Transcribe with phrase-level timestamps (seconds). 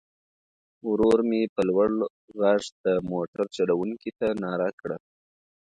[0.89, 1.87] ورور مې په لوړ
[2.41, 4.97] غږ د موټر چلوونکي ته ناره کړه.